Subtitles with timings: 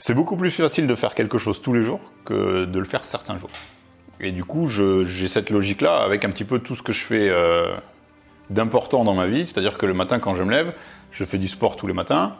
[0.00, 3.04] C'est beaucoup plus facile de faire quelque chose tous les jours que de le faire
[3.04, 3.50] certains jours.
[4.18, 7.28] Et du coup, j'ai cette logique-là avec un petit peu tout ce que je fais
[7.28, 7.74] euh,
[8.48, 9.46] d'important dans ma vie.
[9.46, 10.72] C'est-à-dire que le matin, quand je me lève,
[11.12, 12.36] je fais du sport tous les matins.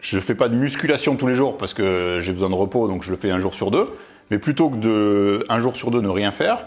[0.00, 3.02] Je fais pas de musculation tous les jours parce que j'ai besoin de repos, donc
[3.02, 3.90] je le fais un jour sur deux.
[4.30, 6.64] Mais plutôt que de un jour sur deux ne rien faire,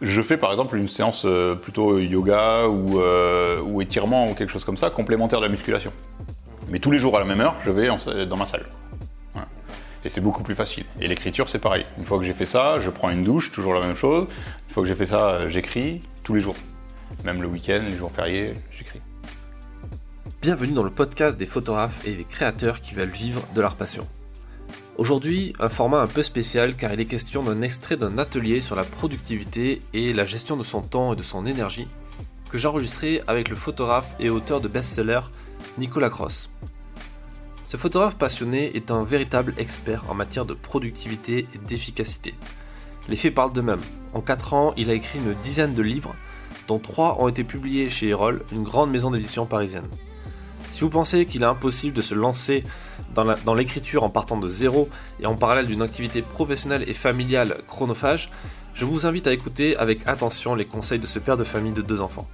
[0.00, 4.50] je fais par exemple une séance euh, plutôt yoga ou, euh, ou étirement ou quelque
[4.50, 5.92] chose comme ça, complémentaire de la musculation.
[6.70, 7.90] Mais tous les jours à la même heure, je vais
[8.26, 8.64] dans ma salle.
[10.04, 10.84] Et c'est beaucoup plus facile.
[11.00, 11.86] Et l'écriture, c'est pareil.
[11.96, 14.26] Une fois que j'ai fait ça, je prends une douche, toujours la même chose.
[14.68, 16.56] Une fois que j'ai fait ça, j'écris tous les jours.
[17.24, 19.00] Même le week-end, les jours fériés, j'écris.
[20.42, 24.06] Bienvenue dans le podcast des photographes et des créateurs qui veulent vivre de leur passion.
[24.98, 28.76] Aujourd'hui, un format un peu spécial car il est question d'un extrait d'un atelier sur
[28.76, 31.88] la productivité et la gestion de son temps et de son énergie
[32.50, 35.20] que j'ai enregistré avec le photographe et auteur de best-seller
[35.78, 36.50] Nicolas Cross.
[37.74, 42.32] Ce photographe passionné est un véritable expert en matière de productivité et d'efficacité.
[43.08, 43.82] Les faits parlent d'eux-mêmes.
[44.12, 46.14] En 4 ans, il a écrit une dizaine de livres,
[46.68, 49.88] dont 3 ont été publiés chez Erol, une grande maison d'édition parisienne.
[50.70, 52.62] Si vous pensez qu'il est impossible de se lancer
[53.12, 54.88] dans l'écriture en partant de zéro
[55.18, 58.30] et en parallèle d'une activité professionnelle et familiale chronophage,
[58.72, 61.82] je vous invite à écouter avec attention les conseils de ce père de famille de
[61.82, 62.28] deux enfants.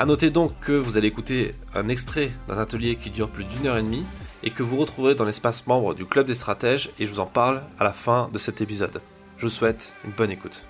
[0.00, 3.66] A noter donc que vous allez écouter un extrait d'un atelier qui dure plus d'une
[3.66, 4.04] heure et demie
[4.42, 7.26] et que vous retrouverez dans l'espace membre du Club des Stratèges et je vous en
[7.26, 9.02] parle à la fin de cet épisode.
[9.36, 10.64] Je vous souhaite une bonne écoute.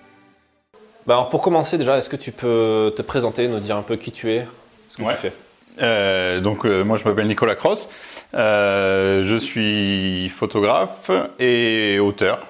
[1.06, 3.94] Bah alors pour commencer déjà, est-ce que tu peux te présenter, nous dire un peu
[3.94, 4.48] qui tu es,
[4.88, 5.14] ce que Ouais.
[5.14, 5.32] tu fais?
[5.80, 7.88] Euh, donc euh, moi je m'appelle Nicolas Cross,
[8.34, 12.48] Euh, je suis photographe et auteur.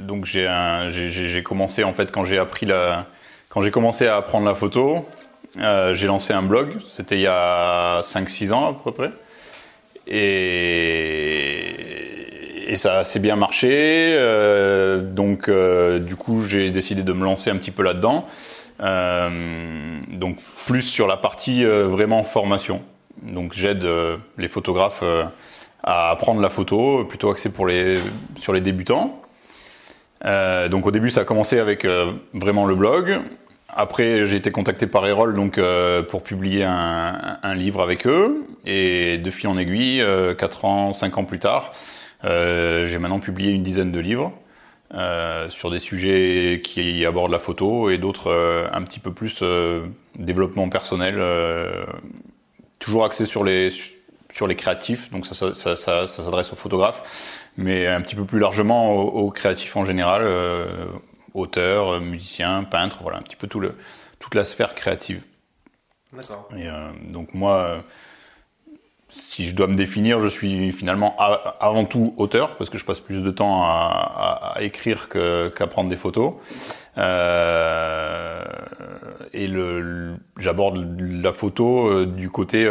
[0.00, 3.06] Donc j'ai commencé en fait quand j'ai appris la
[3.48, 5.06] quand j'ai commencé à apprendre la photo,
[5.58, 6.76] euh, j'ai lancé un blog.
[6.88, 9.10] C'était il y a 5-6 ans à peu près.
[10.06, 11.74] Et,
[12.74, 14.14] ça a assez bien marché.
[14.16, 18.26] euh, donc euh, du coup j'ai décidé de me lancer un petit peu là-dedans.
[18.80, 20.36] Donc
[20.66, 22.82] plus sur la partie vraiment formation.
[23.22, 23.84] Donc j'aide
[24.36, 25.02] les photographes
[25.82, 27.98] à apprendre la photo, plutôt axé pour les,
[28.40, 29.20] sur les débutants.
[30.24, 33.20] Euh, donc au début ça a commencé avec euh, vraiment le blog.
[33.68, 38.44] Après j'ai été contacté par Erol donc euh, pour publier un, un livre avec eux
[38.66, 41.72] et de fil en aiguille, euh, 4 ans, 5 ans plus tard,
[42.24, 44.32] j'ai maintenant publié une dizaine de livres.
[45.50, 49.42] Sur des sujets qui abordent la photo et d'autres un petit peu plus
[50.16, 51.22] développement personnel,
[52.78, 53.70] toujours axé sur les
[54.38, 57.02] sur les créatifs, donc ça, ça, ça, ça, ça s'adresse aux photographes,
[57.56, 60.86] mais un petit peu plus largement aux, aux créatifs en général, euh,
[61.34, 63.74] auteurs, musiciens, peintres, voilà un petit peu tout le
[64.20, 65.24] toute la sphère créative.
[66.12, 66.48] D'accord.
[66.56, 67.80] Et euh, donc moi, euh,
[69.10, 72.84] si je dois me définir, je suis finalement a- avant tout auteur, parce que je
[72.84, 76.34] passe plus de temps à, à- à écrire que- qu'à prendre des photos.
[76.96, 78.44] Euh,
[79.32, 82.68] et le, le- j'aborde la photo du côté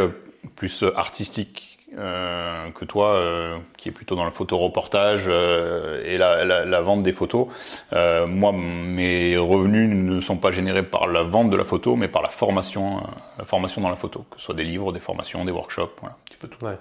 [0.56, 6.82] plus artistique euh, que toi, euh, qui est plutôt dans le photoreportage euh, et la,
[6.82, 7.48] vente des photos.
[7.94, 12.08] Euh, moi, mes revenus ne sont pas générés par la vente de la photo, mais
[12.10, 13.02] par la formation, euh,
[13.40, 16.16] la formation dans la photo, que ce soit des livres, des formations, des workshops, voilà,
[16.16, 16.64] un petit peu tout.
[16.66, 16.78] Ouais.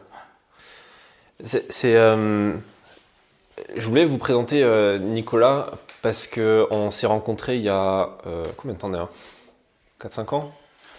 [1.85, 2.53] Euh,
[3.77, 5.71] je voulais vous présenter euh, Nicolas
[6.03, 9.09] parce que on s'est rencontrés il y a euh, combien de temps déjà
[10.01, 10.53] 4-5 ans?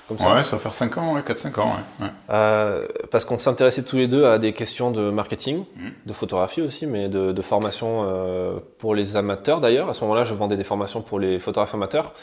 [0.08, 2.06] Comme ça Ouais, ça va faire 5 ans, ouais, 4-5 ans, ouais.
[2.06, 2.12] ouais.
[2.30, 5.92] Euh, parce qu'on s'intéressait tous les deux à des questions de marketing, Mhm.
[6.06, 9.90] de photographie aussi, mais de, de formation euh, pour les amateurs d'ailleurs.
[9.90, 12.14] À ce moment-là, je vendais des formations pour les photographes amateurs,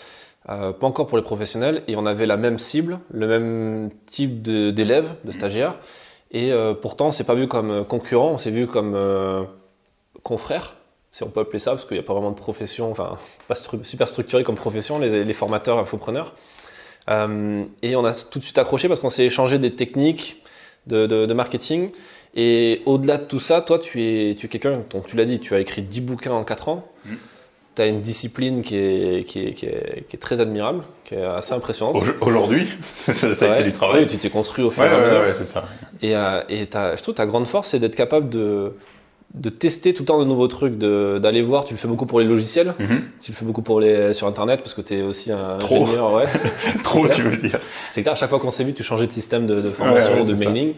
[0.49, 4.43] euh, pas encore pour les professionnels, et on avait la même cible, le même type
[4.43, 5.75] d'élèves, de, stagiaires,
[6.31, 6.53] et
[6.83, 8.97] pourtant, on s'est pas vu comme concurrent, on s'est vu comme
[10.23, 10.77] confrères,
[11.13, 13.17] si on peut appeler ça, parce qu'il n'y a pas vraiment de profession, enfin,
[13.49, 16.33] pas stru- super structuré comme profession, les, les formateurs, infopreneurs.
[17.11, 20.43] Euh, et on a tout de suite accroché parce qu'on s'est échangé des techniques
[20.87, 21.91] de, de- de marketing.
[22.35, 25.39] Et au-delà de tout ça, toi, tu es, tu es quelqu'un, donc tu l'as dit,
[25.39, 26.85] tu as écrit 10 bouquins en 4 ans.
[27.07, 27.17] Mhm.
[27.77, 31.15] Tu as une discipline qui est, qui, est, qui, est, qui est très admirable, qui
[31.17, 31.97] est assez impressionnante.
[32.21, 34.03] Au- Aujourd'hui, ça, ça a été du travail.
[34.03, 35.21] Oui, tu t'es construit au fur Ouais, et à ouais, mesure.
[35.21, 35.65] ouais, c'est ça.
[36.01, 38.73] Et, euh, et je trouve ta grande force, c'est d'être capable de,
[39.35, 41.65] de tester tout le temps de nouveaux trucs, d'aller voir.
[41.65, 43.03] Tu le fais beaucoup pour les logiciels, Mhm.
[43.21, 45.83] tu le fais beaucoup pour les, sur Internet parce que tu es aussi un Trop.
[45.85, 46.13] ingénieur.
[46.15, 46.25] Ouais.
[46.85, 47.59] Trop, tu veux dire.
[47.93, 50.11] C'est clair, à chaque fois qu'on s'est vu, tu changeais de système de, de formation
[50.13, 50.49] Ouais, ouais, ou de ça.
[50.51, 50.75] mailing.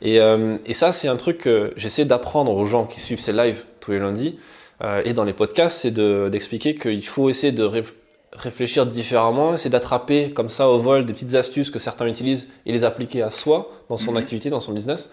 [0.00, 3.32] Et, euh, et ça, c'est un truc que j'essaie d'apprendre aux gens qui suivent ces
[3.32, 4.38] lives tous les lundis
[4.82, 7.92] euh, et dans les podcasts, c'est de- d'expliquer qu'il faut essayer de réf-
[8.32, 12.72] réfléchir différemment, essayer d'attraper comme ça au vol des petites astuces que certains utilisent et
[12.72, 14.16] les appliquer à soi, dans son Mhm.
[14.18, 15.10] activité, dans son business.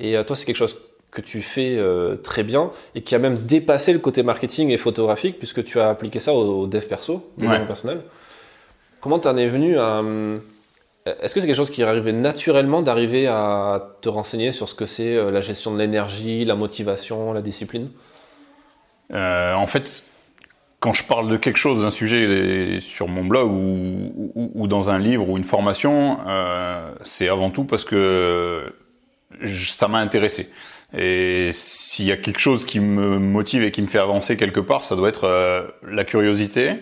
[0.00, 0.76] Et euh, toi, c'est quelque chose
[1.14, 4.76] que tu fais euh, très bien et qui a même dépassé le côté marketing et
[4.76, 8.00] photographique puisque tu as appliqué ça au, dev perso, développement personnel.
[9.00, 10.00] Comment tu en es venu à...
[10.00, 10.38] Euh,
[11.06, 14.74] est-ce que c'est quelque chose qui est arrivé naturellement d'arriver à te renseigner sur ce
[14.74, 17.90] que c'est euh, la gestion de l'énergie, la motivation, la discipline?
[19.12, 20.02] En fait,
[20.80, 25.28] quand je parle de quelque chose, d'un sujet sur mon blog ou, dans un livre
[25.28, 26.18] ou une formation,
[27.04, 28.72] c'est avant tout parce que
[29.44, 30.50] ça m'a intéressé.
[30.96, 34.60] Et s'il y a quelque chose qui me motive et qui me fait avancer quelque
[34.60, 36.74] part, ça doit être euh, la curiosité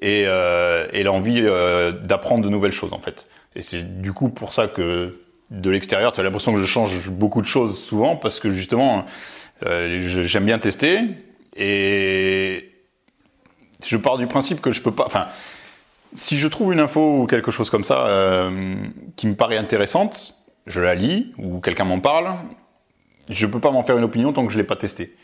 [0.00, 3.28] et, euh, l'envie euh, d'apprendre de nouvelles choses en fait.
[3.54, 5.20] Et c'est du coup pour ça que
[5.50, 9.04] de l'extérieur, tu as l'impression que je change beaucoup de choses souvent parce que justement,
[9.60, 11.00] j'aime bien tester
[11.54, 12.70] et
[13.84, 15.04] je pars du principe que je peux pas.
[15.04, 15.26] Enfin,
[16.14, 18.50] si je trouve une info ou quelque chose comme ça
[19.16, 20.36] qui me paraît intéressante,
[20.66, 22.34] je la lis ou quelqu'un m'en parle
[23.28, 25.14] je peux pas m'en faire une opinion tant que je l'ai pas testé.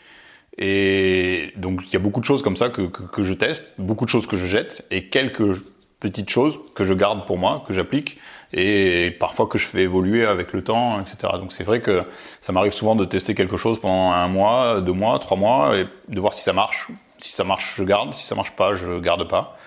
[0.57, 4.05] Et donc il y a beaucoup de choses comme ça que, que, je teste, beaucoup
[4.05, 5.61] de choses que je jette et quelques
[5.99, 8.17] petites choses que je garde pour moi, que j'applique
[8.53, 11.33] et parfois que je fais évoluer avec le temps, etc.
[11.33, 12.03] Donc c'est vrai que
[12.41, 15.87] ça m'arrive souvent de tester quelque chose pendant un mois, deux mois, trois mois et
[16.07, 16.89] de voir si ça marche.
[17.19, 18.13] Si ça marche, je garde.
[18.13, 19.57] Si ça marche pas, je garde pas.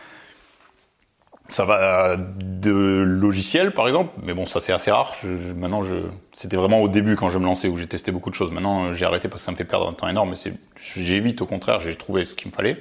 [1.53, 5.15] Ça va de logiciels, par exemple, mais bon, ça c'est assez rare.
[5.55, 5.83] maintenant,
[6.33, 8.51] c'était vraiment au début quand je me lançais où j'ai testé beaucoup de choses.
[8.51, 10.31] Maintenant, j'ai arrêté parce que ça me fait perdre un temps énorme.
[10.31, 10.53] Mais
[10.83, 12.79] j'évite au contraire, j'ai trouvé ce qu'il me fallait.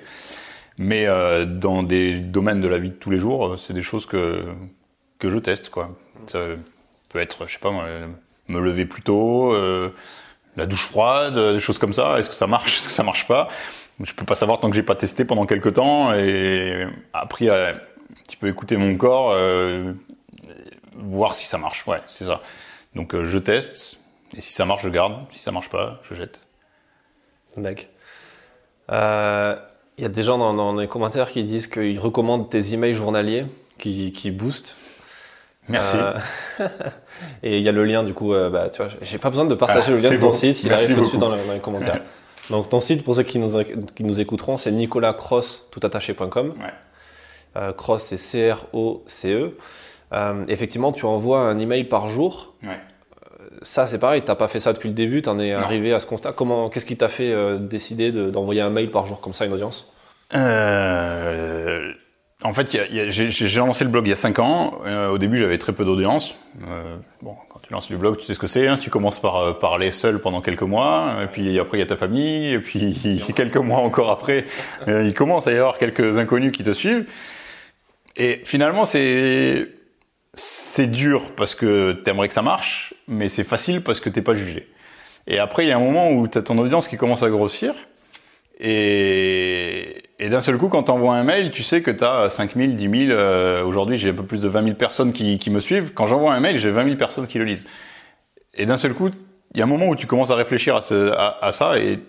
[0.78, 3.82] Mais euh, dans des domaines de la vie de tous les jours, euh, c'est des
[3.82, 4.46] choses que
[5.20, 5.70] que je teste.
[6.28, 6.40] Ça
[7.10, 7.74] peut être, je sais pas,
[8.48, 9.90] me lever plus tôt, euh,
[10.56, 12.20] la douche froide, des choses comme ça.
[12.20, 13.50] Est-ce que ça marche Est-ce que ça marche pas?
[14.02, 17.76] Je peux pas savoir tant que j'ai pas testé pendant quelques temps et appris à
[18.28, 19.94] tu peux écouter mon corps, euh,
[20.96, 21.86] voir si ça marche.
[21.88, 22.42] Ouais, c'est ça.
[22.96, 24.00] Donc euh, je teste,
[24.36, 25.16] et si ça marche, je garde.
[25.32, 26.42] Si ça marche pas, je jette.
[27.58, 27.86] D'accord.
[28.90, 29.56] Il euh,
[29.98, 33.46] y a des gens dans, les commentaires qui disent qu'ils recommandent tes emails journaliers
[33.78, 34.76] qui, qui boostent.
[35.70, 35.98] Merci.
[37.44, 39.56] et il y a le lien du coup, bah, tu vois, j'ai pas besoin de
[39.56, 42.02] partager ah, le lien de ton site, il arrive tout de suite dans, les commentaires.
[42.50, 43.64] Donc ton site, pour ceux qui nous,
[43.96, 46.56] qui nous écouteront, c'est nicolascross.toutattaché.com.
[46.60, 46.74] Ouais.
[47.58, 49.58] Euh, cross, c'est C-R-O-C-E.
[50.14, 52.56] Euh, effectivement, tu envoies un email par jour.
[52.64, 52.70] Ouais.
[52.70, 55.52] Euh, ça, c'est pareil, tu n'as pas fait ça depuis le début, tu en es
[55.52, 56.34] arrivé à ce constat.
[56.34, 59.54] Comment, qu'est-ce qui t'a fait décider d'envoyer un mail par jour comme ça à une
[59.54, 59.92] audience?
[62.44, 64.80] En fait, j'ai lancé le blog il y a 5 ans.
[65.12, 66.36] au début, j'avais très peu d'audience.
[67.22, 68.68] bon, quand tu lances le blog, tu sais ce que c'est.
[68.68, 68.78] Hein.
[68.78, 71.98] tu commences par parler seul pendant quelques mois, et puis après, il y a ta
[71.98, 74.46] famille, et puis quelques mois encore après,
[74.88, 77.06] il commence à y avoir quelques inconnus qui te suivent.
[78.18, 79.68] Et finalement, c'est
[80.34, 84.34] c'est dur parce que t'aimerais que ça marche, mais c'est facile parce que t'es pas
[84.34, 84.70] jugé.
[85.28, 87.74] Et après, il y a un moment où t'as ton audience qui commence à grossir.
[88.60, 93.08] Et, et d'un seul coup, quand t'envoies un mail, tu sais que t'as 5000, 10
[93.08, 93.20] 000.
[93.66, 95.94] Aujourd'hui, j'ai un peu plus de 20 000 personnes qui, qui me suivent.
[95.94, 97.66] Quand j'envoie un mail, j'ai 20 000 personnes qui le lisent.
[98.54, 99.10] Et d'un seul coup,
[99.54, 102.00] il y a un moment où tu commences à réfléchir à, ce, à ça et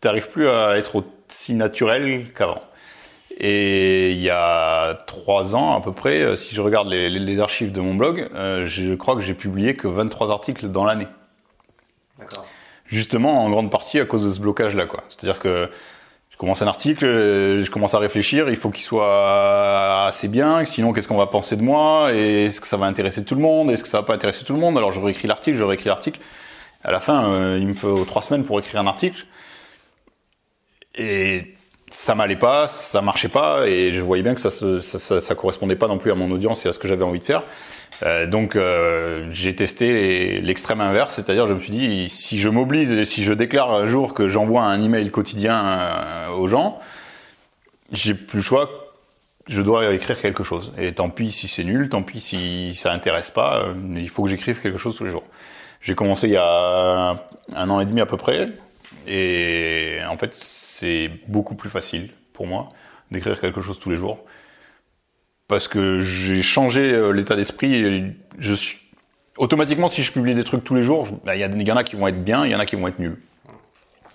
[0.00, 2.62] t'arrives plus à être aussi naturel qu'avant.
[3.42, 7.72] Et il y a trois ans à peu près, euh, si je regarde les, archives
[7.72, 11.08] de mon blog, euh, je crois que j'ai publié que 23 articles dans l'année.
[12.18, 12.44] D'accord.
[12.84, 15.04] Justement, en grande partie à cause de ce blocage-là, quoi.
[15.08, 15.70] C'est-à-dire que
[16.28, 20.62] je commence un article, euh, je commence à réfléchir, il faut qu'il soit assez bien,
[20.66, 23.40] sinon qu'est-ce qu'on va penser de moi, et est-ce que ça va intéresser tout le
[23.40, 25.64] monde, est-ce que ça va pas intéresser tout le monde, alors je réécris l'article, je
[25.64, 26.20] réécris l'article.
[26.84, 29.24] À la fin, il me faut trois semaines pour écrire un article.
[30.94, 31.54] Et
[31.90, 35.88] ça m'allait pas, ça marchait pas, et je voyais bien que ça, ça, correspondait pas
[35.88, 37.42] non plus à mon audience et à ce que j'avais envie de faire.
[38.02, 42.90] Euh, donc euh, j'ai testé l'extrême inverse, c'est-à-dire je me suis dit si je m'oblige
[42.92, 46.78] et si je déclare un jour que j'envoie un email quotidien euh, aux gens,
[47.92, 48.70] j'ai plus le choix,
[49.48, 50.72] je dois écrire quelque chose.
[50.78, 53.66] Et tant pis si c'est nul, tant pis si ça intéresse pas,
[53.96, 55.24] il faut que j'écrive quelque chose tous les jours.
[55.82, 58.46] J'ai commencé il y a un an et demi à peu près,
[59.06, 62.68] et en fait c'est beaucoup plus facile pour moi
[63.10, 64.24] d'écrire quelque chose tous les jours
[65.50, 68.14] parce que j'ai changé euh, l'état d'esprit.
[69.36, 71.96] Automatiquement si je publie des trucs tous les jours, bah, il y, en a qui
[71.96, 73.18] vont être bien, il y en a qui vont être nuls.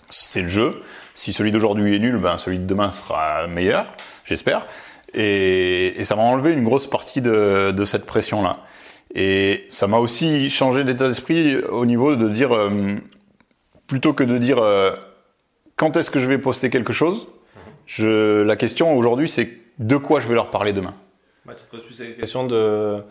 [0.10, 0.82] C'est le jeu.
[1.14, 3.86] Si celui d'aujourd'hui est nul, ben celui de demain sera meilleur,
[4.24, 4.66] j'espère.
[5.14, 8.60] Et, ça m'a enlevé une grosse partie de, cette pression-là.
[9.14, 12.96] Et ça m'a aussi changé d'état d'esprit au niveau de dire, euh,
[13.88, 14.96] plutôt que de dire euh,
[15.76, 17.28] quand est-ce que je vais poster quelque chose
[17.86, 20.94] je, La question aujourd'hui, c'est de quoi je vais leur parler demain.
[21.48, 23.04] tu te poses plus la question de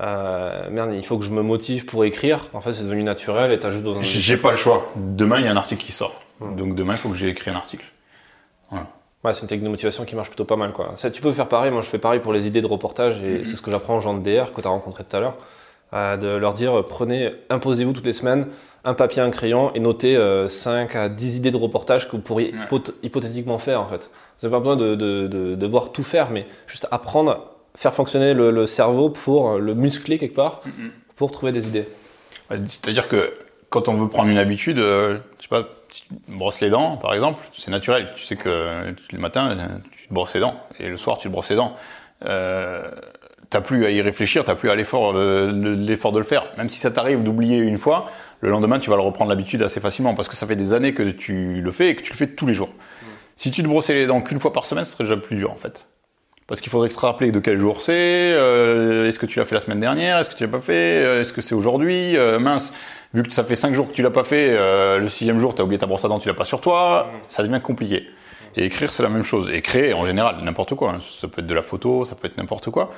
[0.00, 2.46] euh, merde, il faut que je me motive pour écrire.
[2.52, 4.04] En fait, c'est devenu naturel et t'as juste besoin de.
[4.04, 4.92] J'ai pas le choix.
[4.96, 6.22] Demain, il y a un article qui sort.
[6.40, 7.84] Donc demain, il faut que j'ai écrit un article.
[8.70, 8.86] Voilà.
[9.24, 10.72] Ouais, c'est une technique de motivation qui marche plutôt pas mal.
[10.72, 10.92] Quoi.
[10.94, 11.72] Ça, tu peux faire pareil.
[11.72, 14.00] Moi, je fais pareil pour les idées de reportage et c'est ce que j'apprends aux
[14.00, 15.36] gens de DR que tu as rencontré tout à l'heure.
[15.94, 18.46] Euh, de leur dire prenez, imposez-vous toutes les semaines
[18.84, 20.18] un papier, un crayon et notez
[20.48, 22.54] 5 à 10 idées de reportage que vous pourriez
[23.02, 24.10] hypothétiquement faire en fait.
[24.38, 27.92] Vous n'avez pas besoin de, de, de, de, voir tout faire, mais juste apprendre, faire
[27.92, 30.62] fonctionner le, le cerveau pour le muscler quelque part,
[31.16, 31.88] pour trouver des idées.
[32.50, 33.32] C'est-à-dire que
[33.70, 37.12] quand on veut prendre une habitude, euh, je sais pas, tu brosses les dents, par
[37.14, 38.10] exemple, c'est naturel.
[38.16, 39.56] Tu sais que le matin,
[40.00, 41.74] tu te brosses les dents, et le soir, tu te brosses les dents.
[42.24, 42.90] Euh,
[43.50, 46.46] t'as plus à y réfléchir, t'as plus à l'effort, l'effort de le faire.
[46.56, 48.06] Même si ça t'arrive d'oublier une fois,
[48.40, 50.94] le lendemain, tu vas le reprendre l'habitude assez facilement, parce que ça fait des années
[50.94, 52.70] que tu le fais et que tu le fais tous les jours.
[53.36, 55.50] Si tu te brossais les dents qu'une fois par semaine, ce serait déjà plus dur,
[55.50, 55.86] en fait.
[56.48, 59.54] Parce qu'il faudrait te rappeler de quel jour c'est, euh, est-ce que tu l'as fait
[59.54, 62.38] la semaine dernière, est-ce que tu l'as pas fait, euh, est-ce que c'est aujourd'hui, euh,
[62.38, 62.72] mince,
[63.12, 65.54] vu que ça fait 5 jours que tu l'as pas fait, euh, le sixième jour
[65.54, 68.08] tu as oublié ta brosse à dents, tu l'as pas sur toi, ça devient compliqué.
[68.56, 69.50] Et écrire c'est la même chose.
[69.52, 71.00] Et créer en général, n'importe quoi, hein.
[71.10, 72.92] ça peut être de la photo, ça peut être n'importe quoi.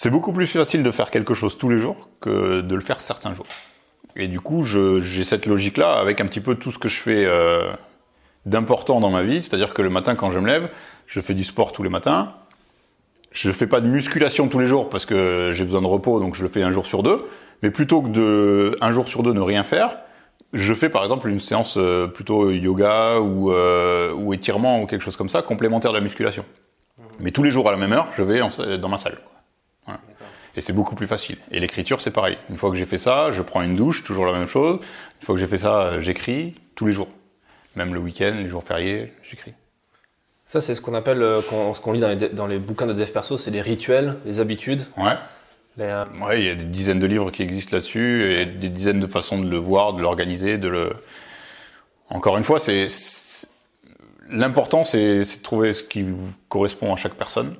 [0.00, 3.00] C'est beaucoup plus facile de faire quelque chose tous les jours que de le faire
[3.00, 3.48] certains jours.
[4.14, 7.24] Et du coup, j'ai cette logique-là avec un petit peu tout ce que je fais
[7.24, 7.72] euh,
[8.46, 9.42] d'important dans ma vie.
[9.42, 10.70] C'est-à-dire que le matin, quand je me lève,
[11.08, 12.32] je fais du sport tous les matins.
[13.32, 16.36] Je fais pas de musculation tous les jours parce que j'ai besoin de repos, donc
[16.36, 17.26] je le fais un jour sur deux.
[17.64, 19.96] Mais plutôt que de un jour sur deux ne rien faire,
[20.52, 25.02] je fais par exemple une séance euh, plutôt yoga ou, euh, ou étirement ou quelque
[25.02, 26.44] chose comme ça, complémentaire de la musculation.
[27.18, 29.18] Mais tous les jours à la même heure, je vais en, dans ma salle.
[30.58, 31.36] Et c'est beaucoup plus facile.
[31.52, 32.36] Et l'écriture, c'est pareil.
[32.50, 34.80] Une fois que j'ai fait ça, je prends une douche, toujours la même chose.
[35.20, 37.06] Une fois que j'ai fait ça, j'écris tous les jours.
[37.76, 39.52] Même le week-end, les jours fériés, j'écris.
[40.46, 42.92] Ça, c'est ce qu'on appelle, euh, ce qu'on lit dans les, dans les, bouquins de
[42.92, 44.80] dev perso, c'est les rituels, les habitudes.
[44.96, 45.12] Ouais.
[45.76, 46.04] Les, euh...
[46.20, 49.06] Ouais, il y a des dizaines de livres qui existent là-dessus et des dizaines de
[49.06, 50.92] façons de le voir, de l'organiser, de le.
[52.10, 52.88] Encore une fois, c'est
[54.28, 56.04] l'important, c'est de trouver ce qui
[56.48, 57.54] correspond à chaque personne.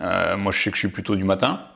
[0.00, 1.66] Euh, moi, je sais que je suis plutôt du matin.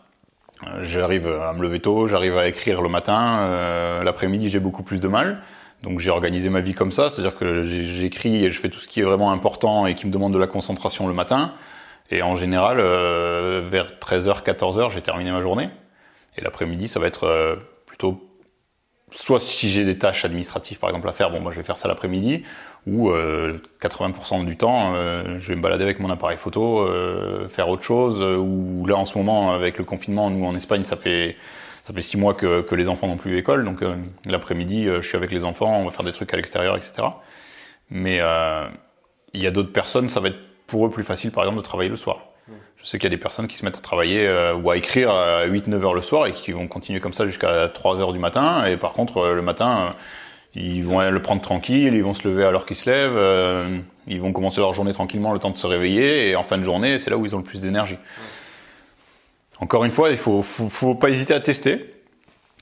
[0.80, 3.40] J'arrive à me lever tôt, j'arrive à écrire le matin.
[3.40, 5.42] Euh, L'après-midi, j'ai beaucoup plus de mal.
[5.82, 8.88] Donc j'ai organisé ma vie comme ça, c'est-à-dire que j'écris et je fais tout ce
[8.88, 11.52] qui est vraiment important et qui me demande de la concentration le matin.
[12.10, 15.68] Et en général, euh, vers 13h, 14h, j'ai terminé ma journée.
[16.38, 18.26] Et l'après-midi, ça va être euh, plutôt
[19.12, 21.78] soit si j'ai des tâches administratives par exemple à faire, bon moi je vais faire
[21.78, 22.44] ça l'après-midi,
[22.86, 27.48] ou euh, 80% du temps euh, je vais me balader avec mon appareil photo, euh,
[27.48, 30.96] faire autre chose, ou là en ce moment avec le confinement, nous en Espagne ça
[30.96, 31.36] fait
[31.84, 33.94] ça fait six mois que, que les enfants n'ont plus école, donc euh,
[34.26, 37.08] l'après-midi je suis avec les enfants, on va faire des trucs à l'extérieur, etc.
[37.90, 38.16] Mais
[39.34, 41.64] il y a d'autres personnes, ça va être pour eux plus facile par exemple de
[41.64, 42.18] travailler le soir.
[42.86, 44.76] Je sais qu'il y a des personnes qui se mettent à travailler euh, ou à
[44.76, 48.12] écrire à 8-9 heures le soir et qui vont continuer comme ça jusqu'à 3 heures
[48.12, 48.64] du matin.
[48.66, 49.90] Et par contre, euh, le matin, euh,
[50.54, 54.20] ils vont le prendre tranquille, ils vont se lever à l'heure qu'ils se lèvent, ils
[54.20, 56.30] vont commencer leur journée tranquillement, le temps de se réveiller.
[56.30, 57.98] Et en fin de journée, c'est là où ils ont le plus d'énergie.
[59.58, 61.92] Encore une fois, il faut, faut, pas hésiter à tester.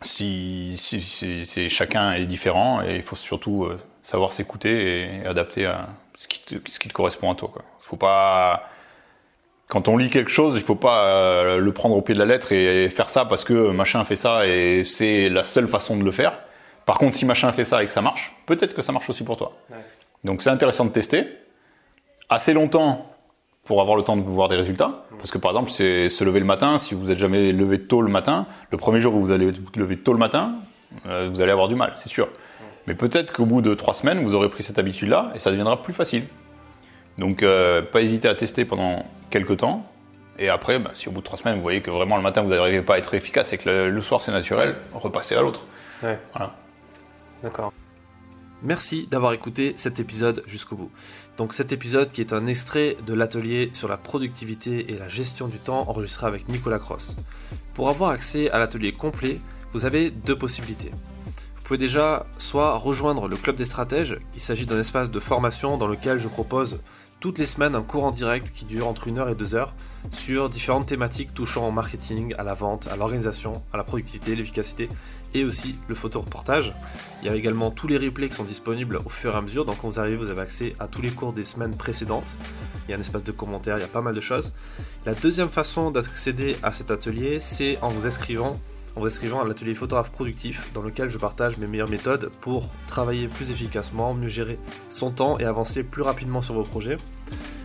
[0.03, 3.69] Si, si, chacun est différent et il faut surtout
[4.03, 7.49] savoir s'écouter et adapter à ce qui te, ce qui te correspond à toi.
[7.53, 7.63] Quoi.
[7.79, 8.69] Faut pas
[9.69, 12.27] quand on lit quelque chose, il faut pas euh, le prendre au pied de la
[12.27, 16.05] lettre et faire ça parce que machin fait ça et c'est la seule façon de
[16.05, 16.39] le faire.
[16.87, 19.25] Par contre, si machin fait ça et que ça marche, peut-être que ça marche aussi
[19.25, 19.57] pour toi.
[19.71, 19.79] Ouais.
[20.23, 21.27] Donc c'est intéressant de tester
[22.29, 23.11] assez longtemps
[23.65, 24.89] pour avoir le temps de voir des résultats.
[24.89, 25.17] Mmh.
[25.17, 26.77] Parce que par exemple, c'est se lever le matin.
[26.77, 29.63] Si vous êtes jamais levé tôt le matin, le premier jour où vous allez vous
[29.77, 30.57] lever tôt le matin,
[31.07, 32.27] euh, vous allez avoir du mal, c'est sûr.
[32.27, 32.31] Mmh.
[32.87, 35.81] Mais peut-être qu'au bout de trois semaines, vous aurez pris cette habitude-là et ça deviendra
[35.81, 36.25] plus facile.
[37.19, 39.91] Donc, euh, pas hésiter à tester pendant quelques temps.
[40.39, 42.43] Et après, bah, si au bout de trois semaines, vous voyez que vraiment le matin,
[42.43, 45.43] vous n'arrivez pas à être efficace et que le, le soir, c'est naturel, repassez à
[45.43, 45.63] l'autre.
[46.03, 46.19] Ouais.
[46.33, 46.55] Voilà.
[47.43, 47.73] D'accord.
[48.63, 50.91] Merci d'avoir écouté cet épisode jusqu'au bout.
[51.37, 55.49] Donc cet épisode qui est un extrait de l'atelier sur la productivité et la gestion
[55.49, 57.15] du temps enregistré avec Nicolas Cross.
[57.75, 59.39] Pour avoir accès à l'atelier complet,
[59.75, 60.93] vous avez deux possibilités.
[61.57, 65.77] Vous pouvez déjà soit rejoindre le club des stratèges, il s'agit d'un espace de formation
[65.77, 66.81] dans lequel je propose
[67.25, 69.73] toutes les semaines un cours en direct qui dure entre 1 heure et 2 heures
[70.11, 74.91] sur différentes thématiques touchant au marketing, à la vente, à l'organisation, à la productivité, l'efficacité
[75.35, 76.75] et aussi le photoreportage.
[77.23, 79.65] Il y a également tous les replays qui sont disponibles au fur et à mesure,
[79.65, 82.37] donc quand vous arrivez, vous avez accès à tous les cours des semaines précédentes.
[82.87, 84.53] Il y a un espace de commentaires, il y a pas mal de choses.
[85.07, 88.55] La deuxième façon d'accéder à cet atelier, c'est en vous inscrivant
[88.97, 92.71] en vous inscrivant à l'atelier photographe productif dans lequel je partage mes meilleures méthodes pour
[92.87, 96.97] travailler plus efficacement, mieux gérer son temps et avancer plus rapidement sur vos projets.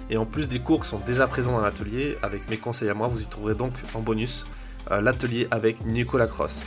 [0.09, 2.95] Et en plus des cours qui sont déjà présents dans l'atelier, avec mes conseils à
[2.95, 4.45] moi, vous y trouverez donc en bonus
[4.89, 6.65] l'atelier avec Nicolas Cross.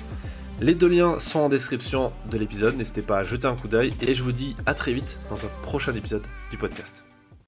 [0.63, 3.93] Les deux liens sont en description de l'épisode, n'hésitez pas à jeter un coup d'œil
[4.01, 7.03] et je vous dis à très vite dans un prochain épisode du podcast.